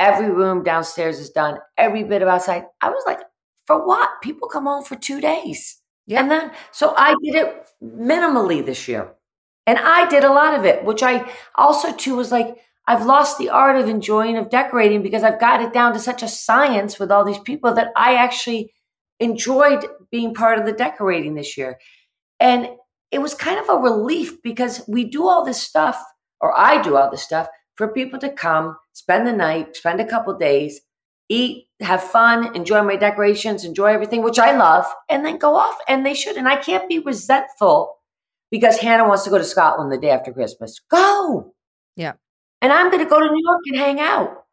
[0.01, 1.59] Every room downstairs is done.
[1.79, 2.65] Every bit of outside.
[2.83, 3.21] I was like,
[3.67, 4.23] for what?
[4.23, 5.81] People come home for two days.
[6.07, 6.21] Yeah.
[6.21, 9.13] And then, so I did it minimally this year.
[9.67, 13.39] And I did a lot of it, which I also too was like, I've lost
[13.39, 17.01] the art of enjoying of decorating because I've got it down to such a science
[17.01, 18.73] with all these people that I actually
[19.19, 21.79] enjoyed being part of the decorating this year.
[22.39, 22.69] And
[23.11, 26.01] it was kind of a relief because we do all this stuff,
[26.41, 30.07] or I do all this stuff for people to come, spend the night, spend a
[30.07, 30.81] couple days,
[31.29, 35.77] eat, have fun, enjoy my decorations, enjoy everything, which I love, and then go off.
[35.89, 36.37] And they should.
[36.37, 37.97] And I can't be resentful
[38.51, 40.81] because Hannah wants to go to Scotland the day after Christmas.
[40.91, 41.55] Go.
[41.97, 42.15] Yeah.
[42.63, 44.45] And I'm going to go to New York and hang out.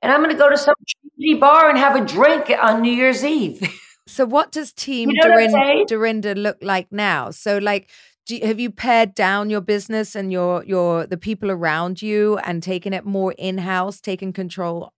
[0.00, 2.92] And I'm going to go to some cheeky bar and have a drink on New
[2.92, 3.60] Year's Eve.
[4.08, 5.84] So, what does Team You know Dorinda.
[5.86, 7.30] Dorinda look like now?
[7.30, 7.90] So, like,
[8.24, 12.38] do you, have you pared down your business and your your the people around you
[12.38, 14.94] and taken it more in house, taken control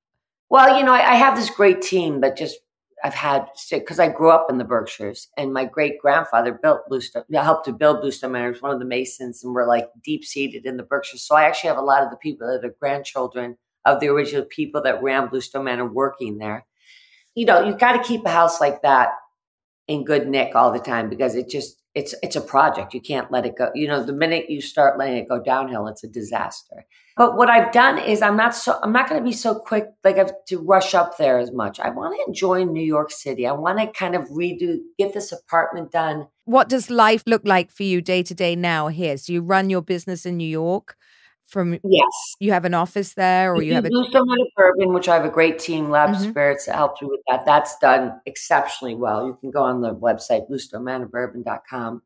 [0.50, 2.58] Well, you know, I, I have this great team that just
[3.02, 7.24] I've had because I grew up in the Berkshires, and my great grandfather built Bluestone,
[7.32, 8.50] helped to build Bluestone Manor.
[8.50, 11.22] was one of the masons, and we're like deep seated in the Berkshires.
[11.22, 14.44] So I actually have a lot of the people that are grandchildren of the original
[14.44, 16.66] people that ran Bluestone Manor working there.
[17.34, 19.10] You know, you've got to keep a house like that
[19.88, 22.94] in good nick all the time because it just it's it's a project.
[22.94, 23.70] You can't let it go.
[23.74, 26.86] You know, the minute you start letting it go downhill, it's a disaster.
[27.16, 29.86] But what I've done is I'm not so I'm not going to be so quick
[30.04, 31.80] like I've to rush up there as much.
[31.80, 33.46] I want to enjoy New York City.
[33.46, 36.28] I want to kind of redo get this apartment done.
[36.44, 39.16] What does life look like for you day to day now here?
[39.16, 40.96] So you run your business in New York
[41.50, 45.08] from yes you have an office there or you have a Bluestone Manor Bourbon, which
[45.08, 46.30] I have a great team, Lab mm-hmm.
[46.30, 47.44] Spirits, that helped me with that.
[47.44, 49.26] That's done exceptionally well.
[49.26, 52.02] You can go on the website, bluestonemanorBourbon.com.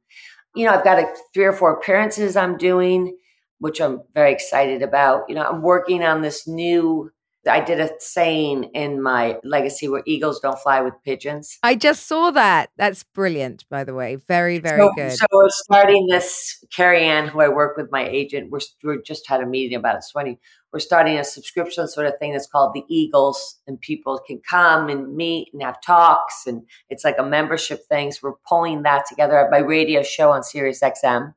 [0.55, 3.17] You know, I've got a, three or four appearances I'm doing,
[3.59, 5.25] which I'm very excited about.
[5.29, 7.11] You know, I'm working on this new
[7.49, 11.59] I did a saying in my legacy where eagles don't fly with pigeons.
[11.63, 12.71] I just saw that.
[12.77, 14.17] That's brilliant, by the way.
[14.17, 15.13] Very, very so, good.
[15.13, 16.65] So we're starting this.
[16.71, 19.97] Carrie Ann, who I work with, my agent, we're, we just had a meeting about
[19.97, 19.99] it.
[19.99, 20.39] It's funny.
[20.73, 24.89] We're starting a subscription sort of thing that's called the Eagles, and people can come
[24.89, 28.11] and meet and have talks, and it's like a membership thing.
[28.11, 31.35] So we're pulling that together at my radio show on Sirius XM.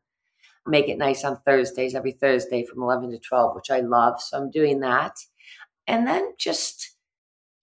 [0.65, 4.21] Make it nice on Thursdays, every Thursday from 11 to 12, which I love.
[4.21, 5.13] So I'm doing that
[5.87, 6.91] and then just,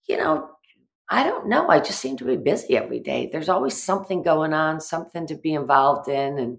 [0.08, 0.48] you know,
[1.10, 1.68] I don't know.
[1.68, 3.28] I just seem to be busy every day.
[3.30, 6.38] There's always something going on, something to be involved in.
[6.38, 6.58] And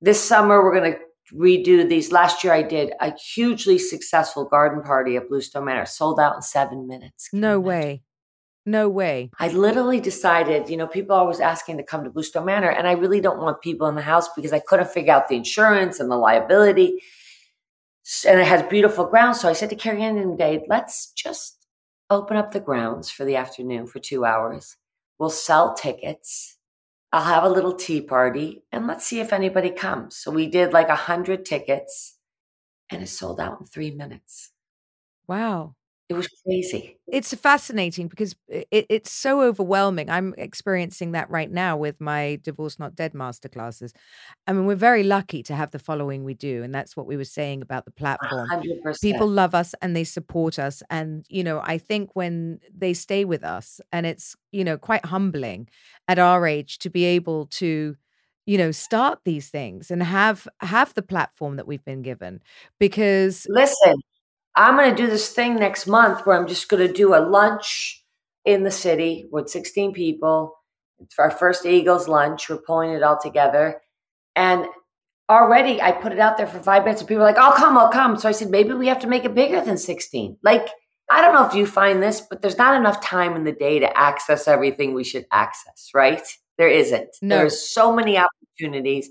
[0.00, 2.12] this summer, we're going to redo these.
[2.12, 6.42] Last year, I did a hugely successful garden party at Bluestone Manor, sold out in
[6.42, 7.28] seven minutes.
[7.32, 8.02] No way.
[8.66, 9.30] No way.
[9.38, 12.86] I literally decided, you know, people are always asking to come to Bluestone Manor, and
[12.88, 16.00] I really don't want people in the house because I couldn't figure out the insurance
[16.00, 17.02] and the liability
[18.26, 19.40] and it has beautiful grounds.
[19.40, 21.66] So I said to Carrie Ann and Dave, let's just
[22.10, 24.76] open up the grounds for the afternoon for two hours.
[25.18, 26.58] We'll sell tickets.
[27.12, 30.16] I'll have a little tea party and let's see if anybody comes.
[30.16, 32.18] So we did like a hundred tickets
[32.90, 34.50] and it sold out in three minutes.
[35.26, 35.76] Wow.
[36.10, 36.98] It was crazy.
[37.06, 40.10] It's fascinating because it, it's so overwhelming.
[40.10, 43.92] I'm experiencing that right now with my Divorce Not Dead masterclasses.
[44.46, 46.62] I mean, we're very lucky to have the following we do.
[46.62, 48.48] And that's what we were saying about the platform.
[48.50, 49.00] 100%.
[49.00, 50.82] People love us and they support us.
[50.90, 55.06] And, you know, I think when they stay with us, and it's, you know, quite
[55.06, 55.68] humbling
[56.06, 57.96] at our age to be able to
[58.46, 62.42] you know start these things and have have the platform that we've been given
[62.78, 63.94] because listen
[64.56, 67.18] I'm going to do this thing next month where I'm just going to do a
[67.18, 68.04] lunch
[68.44, 70.54] in the city with 16 people.
[71.00, 72.48] It's our first Eagles lunch.
[72.48, 73.80] We're pulling it all together.
[74.36, 74.66] And
[75.28, 77.76] already I put it out there for five minutes and people are like, I'll come,
[77.76, 78.16] I'll come.
[78.18, 80.38] So I said, maybe we have to make it bigger than 16.
[80.42, 80.68] Like,
[81.10, 83.78] I don't know if you find this, but there's not enough time in the day
[83.78, 86.22] to access everything we should access, right?
[86.56, 87.08] There isn't.
[87.20, 87.38] No.
[87.38, 89.10] There's so many opportunities.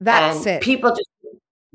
[0.00, 0.62] That's it.
[0.62, 1.08] People just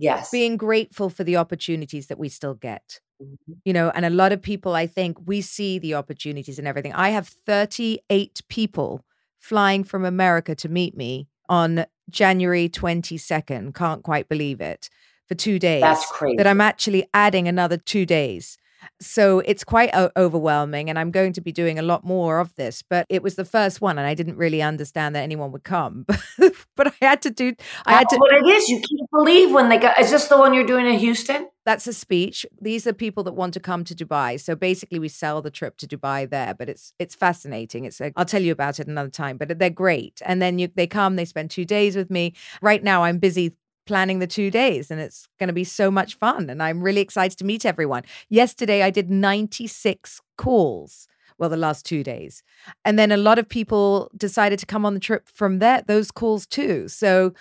[0.04, 0.32] Yes.
[0.32, 3.00] Being grateful for the opportunities that we still get.
[3.22, 3.54] Mm-hmm.
[3.64, 6.92] You know, and a lot of people, I think, we see the opportunities and everything.
[6.94, 9.06] I have 38 people
[9.40, 13.74] flying from America to meet me on January 22nd.
[13.74, 14.90] Can't quite believe it.
[15.30, 15.82] For two days.
[15.82, 16.36] That's crazy.
[16.36, 18.58] That I'm actually adding another two days.
[19.00, 22.54] So it's quite o- overwhelming, and I'm going to be doing a lot more of
[22.56, 22.84] this.
[22.88, 26.06] But it was the first one, and I didn't really understand that anyone would come.
[26.76, 27.54] but I had to do.
[27.86, 28.16] I had to.
[28.16, 30.00] Oh, what it is, you can't believe when they got.
[30.00, 31.50] Is this the one you're doing in Houston?
[31.66, 32.46] That's a speech.
[32.62, 34.40] These are people that want to come to Dubai.
[34.40, 36.54] So basically, we sell the trip to Dubai there.
[36.54, 37.86] But it's it's fascinating.
[37.86, 39.38] It's a, I'll tell you about it another time.
[39.38, 40.22] But they're great.
[40.26, 41.16] And then you, they come.
[41.16, 42.34] They spend two days with me.
[42.62, 46.16] Right now, I'm busy planning the two days and it's going to be so much
[46.18, 46.50] fun.
[46.50, 48.04] And I'm really excited to meet everyone.
[48.30, 51.08] Yesterday, I did 96 calls.
[51.38, 52.44] Well, the last two days.
[52.86, 56.12] And then a lot of people decided to come on the trip from there, those
[56.12, 56.88] calls too.
[56.88, 57.34] So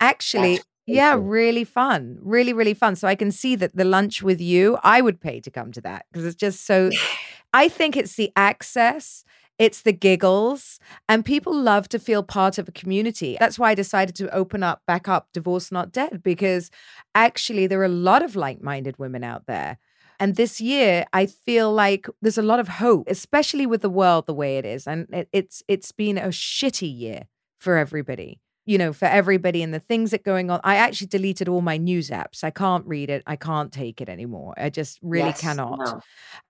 [0.00, 2.18] actually, yeah, really fun.
[2.20, 2.96] Really, really fun.
[2.96, 5.80] So I can see that the lunch with you, I would pay to come to
[5.82, 6.90] that because it's just so,
[7.52, 9.24] I think it's the access
[9.58, 13.36] it's the giggles, and people love to feel part of a community.
[13.40, 16.70] That's why I decided to open up, back up Divorce Not Dead, because
[17.14, 19.78] actually there are a lot of like minded women out there.
[20.18, 24.26] And this year, I feel like there's a lot of hope, especially with the world
[24.26, 24.86] the way it is.
[24.86, 27.24] And it, it's it's been a shitty year
[27.58, 30.60] for everybody you know, for everybody and the things that going on.
[30.64, 32.42] I actually deleted all my news apps.
[32.44, 33.22] I can't read it.
[33.26, 34.54] I can't take it anymore.
[34.56, 35.78] I just really yes, cannot.
[35.78, 36.00] No.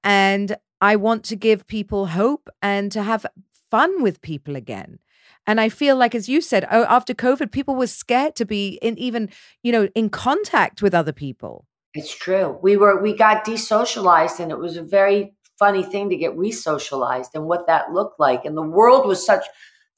[0.02, 3.26] And I want to give people hope and to have
[3.70, 4.98] fun with people again.
[5.46, 8.78] And I feel like, as you said, oh, after COVID, people were scared to be
[8.82, 9.28] in even,
[9.62, 11.66] you know, in contact with other people.
[11.94, 12.58] It's true.
[12.62, 17.30] We were we got desocialized, and it was a very funny thing to get re-socialized
[17.34, 18.44] and what that looked like.
[18.44, 19.46] And the world was such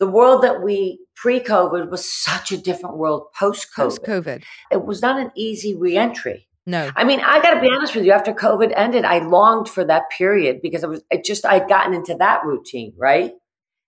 [0.00, 3.76] the world that we pre-COVID was such a different world post-COVID.
[3.76, 4.44] Post-COVID.
[4.70, 6.46] It was not an easy reentry.
[6.66, 6.90] No.
[6.94, 8.12] I mean, I got to be honest with you.
[8.12, 11.94] After COVID ended, I longed for that period because it was it just I'd gotten
[11.94, 13.32] into that routine, right?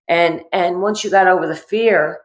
[0.09, 2.21] And and once you got over the fear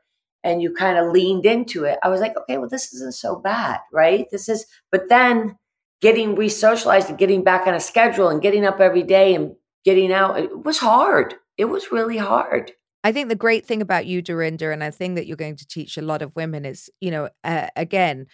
[0.45, 3.35] and you kind of leaned into it, I was like, okay, well, this isn't so
[3.35, 4.27] bad, right?
[4.31, 5.57] This is, but then
[6.01, 10.13] getting re-socialized and getting back on a schedule and getting up every day and getting
[10.13, 11.35] out, it was hard.
[11.57, 12.71] It was really hard.
[13.05, 15.67] I think the great thing about you, Dorinda, and I think that you're going to
[15.67, 18.25] teach a lot of women is, you know, uh, again,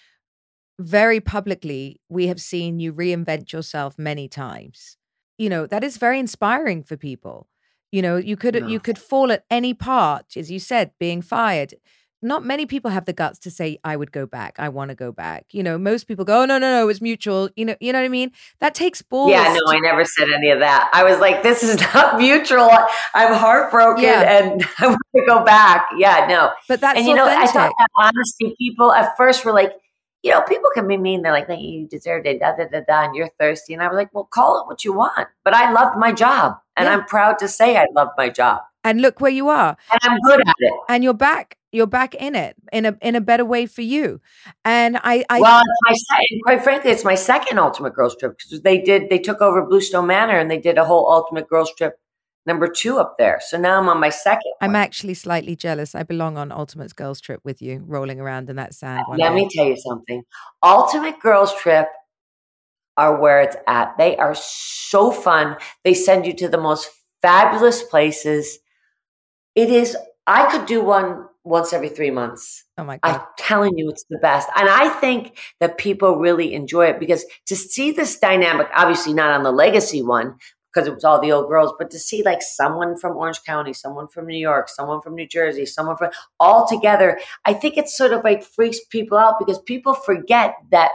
[0.80, 4.96] very publicly, we have seen you reinvent yourself many times.
[5.38, 7.50] You know, that is very inspiring for people.
[7.92, 11.74] You know, you could you could fall at any part, as you said, being fired
[12.22, 14.96] not many people have the guts to say i would go back i want to
[14.96, 17.76] go back you know most people go oh no no no it's mutual you know
[17.80, 20.60] you know what i mean that takes balls yeah no i never said any of
[20.60, 22.70] that i was like this is not mutual
[23.14, 24.40] i'm heartbroken yeah.
[24.40, 27.36] and i want to go back yeah no but that's and you authentic.
[27.36, 29.74] know i thought that honesty people at first were like
[30.24, 31.24] you know, people can be mean.
[31.24, 33.74] They're like, hey, you deserved it, da, da, da, da, and you're thirsty.
[33.74, 35.28] And I was like, well, call it what you want.
[35.44, 36.58] But I loved my job.
[36.78, 36.94] And yeah.
[36.94, 38.62] I'm proud to say I loved my job.
[38.84, 39.76] And look where you are.
[39.92, 40.74] And I'm good at it.
[40.90, 44.22] And you're back you're back in it in a in a better way for you.
[44.66, 48.62] And I, I well, my second, quite frankly, it's my second Ultimate Girls Trip because
[48.62, 51.98] they did they took over Bluestone Manor and they did a whole Ultimate Girls Trip
[52.46, 53.40] number two up there.
[53.46, 54.52] So now I'm on my second.
[54.62, 55.96] I'm actually slightly jealous.
[55.96, 59.04] I belong on Ultimate Girls Trip with you, rolling around in that sand.
[59.10, 59.36] Let day.
[59.36, 60.24] me tell you something.
[60.64, 61.88] Ultimate Girls Trip
[62.98, 63.98] are where it's at.
[63.98, 65.58] They are so fun.
[65.84, 66.90] They send you to the most
[67.22, 68.60] fabulous places.
[69.56, 69.96] It is.
[70.28, 72.66] I could do one once every three months.
[72.78, 73.16] Oh my God.
[73.16, 74.48] I'm telling you, it's the best.
[74.56, 79.32] And I think that people really enjoy it because to see this dynamic, obviously not
[79.32, 80.36] on the legacy one,
[80.74, 83.74] because it was all the old girls, but to see like someone from Orange County,
[83.74, 87.90] someone from New York, someone from New Jersey, someone from all together, I think it
[87.90, 90.92] sort of like freaks people out because people forget that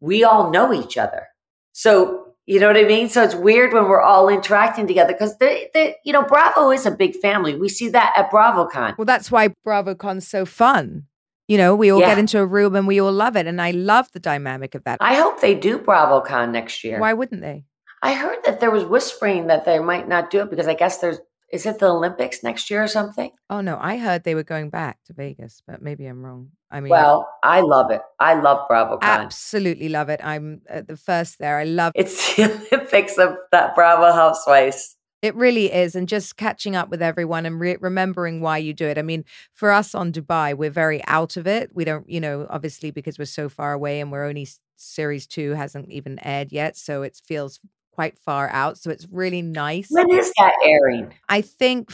[0.00, 1.28] we all know each other.
[1.72, 3.08] So you know what I mean?
[3.08, 6.86] So it's weird when we're all interacting together because they, they, you know, Bravo is
[6.86, 7.56] a big family.
[7.56, 8.96] We see that at BravoCon.
[8.96, 11.06] Well, that's why BravoCon's so fun.
[11.48, 12.06] You know, we all yeah.
[12.08, 14.82] get into a room and we all love it, and I love the dynamic of
[14.84, 14.98] that.
[15.00, 16.98] I hope they do BravoCon next year.
[16.98, 17.64] Why wouldn't they?
[18.02, 20.98] I heard that there was whispering that they might not do it because I guess
[20.98, 21.18] there's
[21.52, 23.30] is it the Olympics next year or something?
[23.48, 26.50] Oh no, I heard they were going back to Vegas, but maybe I'm wrong.
[26.70, 28.02] I mean, well, I love it.
[28.18, 28.98] I love BravoCon.
[29.02, 30.20] I absolutely love it.
[30.22, 31.58] I'm at the first there.
[31.58, 34.96] I love it's the Olympics of that Bravo Housewives.
[35.22, 38.86] It really is, and just catching up with everyone and re- remembering why you do
[38.86, 38.98] it.
[38.98, 39.24] I mean,
[39.54, 41.70] for us on Dubai, we're very out of it.
[41.74, 45.52] We don't, you know, obviously because we're so far away and we're only series two
[45.52, 47.60] hasn't even aired yet, so it feels
[47.96, 48.76] quite far out.
[48.76, 49.88] So it's really nice.
[49.88, 51.14] When is that airing?
[51.30, 51.92] I think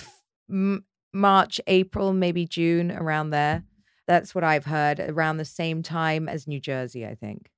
[0.50, 0.84] m-
[1.14, 3.62] March, April, maybe June, around there.
[4.08, 7.50] That's what I've heard around the same time as New Jersey, I think.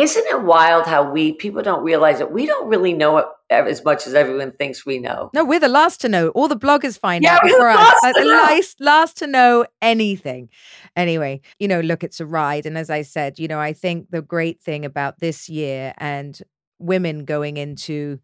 [0.00, 2.30] Isn't it wild how we people don't realize it?
[2.30, 5.30] We don't really know it as much as everyone thinks we know.
[5.34, 6.28] No, we're the last to know.
[6.28, 7.94] All the bloggers find yeah, out before us.
[8.02, 10.48] Last to, last, last to know anything.
[10.96, 12.64] Anyway, you know, look, it's a ride.
[12.64, 16.40] And as I said, you know, I think the great thing about this year and
[16.82, 18.18] women going into,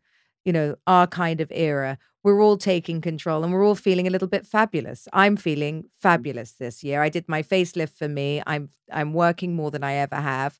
[0.44, 4.11] you know, our kind of era, we're all taking control and we're all feeling a
[4.11, 5.09] little bit fabulous.
[5.12, 5.86] I'm feeling mm.
[6.00, 7.02] fabulous this year.
[7.02, 8.42] I did my facelift for me.
[8.46, 10.59] I'm I'm working more than I ever have.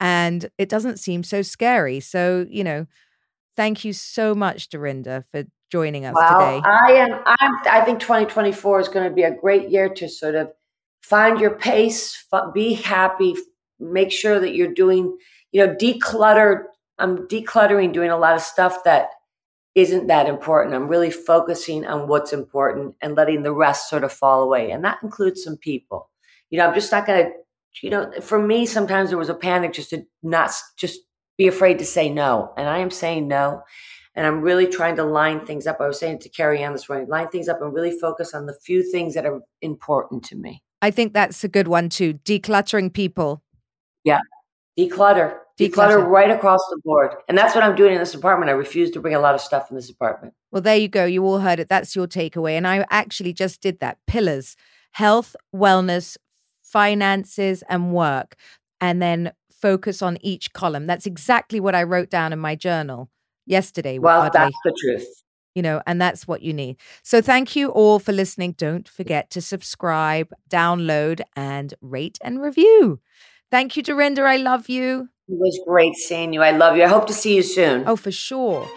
[0.00, 2.00] And it doesn't seem so scary.
[2.00, 2.86] So, you know,
[3.56, 6.62] thank you so much, Dorinda, for joining us well, today.
[6.64, 10.34] I am I'm I think 2024 is going to be a great year to sort
[10.34, 10.52] of
[11.02, 13.34] find your pace, be happy,
[13.78, 15.16] make sure that you're doing,
[15.52, 16.64] you know, declutter
[16.98, 19.08] I'm decluttering, doing a lot of stuff that
[19.74, 20.74] isn't that important.
[20.74, 24.70] I'm really focusing on what's important and letting the rest sort of fall away.
[24.70, 26.10] And that includes some people.
[26.50, 27.32] You know, I'm just not going to,
[27.82, 31.00] you know, for me, sometimes there was a panic just to not just
[31.36, 32.52] be afraid to say no.
[32.56, 33.62] And I am saying no.
[34.14, 35.80] And I'm really trying to line things up.
[35.80, 38.46] I was saying to Carrie Ann this morning, line things up and really focus on
[38.46, 40.62] the few things that are important to me.
[40.82, 42.14] I think that's a good one too.
[42.14, 43.42] Decluttering people.
[44.04, 44.20] Yeah.
[44.78, 45.38] Declutter.
[45.58, 47.14] Declutter right across the board.
[47.28, 48.50] And that's what I'm doing in this apartment.
[48.50, 50.34] I refuse to bring a lot of stuff in this apartment.
[50.50, 51.04] Well, there you go.
[51.04, 51.68] You all heard it.
[51.68, 52.52] That's your takeaway.
[52.52, 53.98] And I actually just did that.
[54.06, 54.56] Pillars
[54.92, 56.16] health, wellness,
[56.62, 58.36] finances, and work.
[58.80, 60.86] And then focus on each column.
[60.86, 63.10] That's exactly what I wrote down in my journal
[63.46, 63.98] yesterday.
[63.98, 65.06] Well, that's the truth.
[65.54, 66.76] You know, and that's what you need.
[67.02, 68.52] So thank you all for listening.
[68.58, 73.00] Don't forget to subscribe, download, and rate and review.
[73.50, 74.22] Thank you, Dorinda.
[74.22, 75.08] I love you.
[75.28, 76.42] It was great seeing you.
[76.42, 76.84] I love you.
[76.84, 77.84] I hope to see you soon.
[77.86, 78.68] Oh, for sure.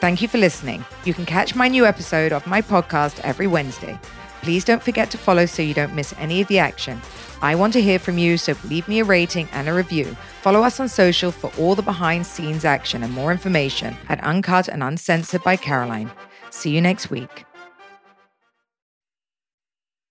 [0.00, 0.84] Thank you for listening.
[1.04, 3.98] You can catch my new episode of my podcast every Wednesday.
[4.42, 7.00] Please don't forget to follow so you don't miss any of the action.
[7.40, 10.14] I want to hear from you, so leave me a rating and a review.
[10.42, 14.68] Follow us on social for all the behind scenes action and more information at Uncut
[14.68, 16.10] and Uncensored by Caroline.
[16.50, 17.46] See you next week.